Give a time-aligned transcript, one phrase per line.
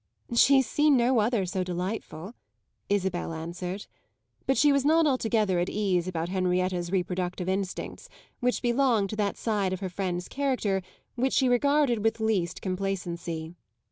[0.33, 2.33] "She has seen no other so delightful!"
[2.89, 3.85] Isabel answered;
[4.47, 8.09] but she was not altogether at ease about Henrietta's reproductive instincts,
[8.39, 10.81] which belonged to that side of her friend's character
[11.13, 13.53] which she regarded with least complacency.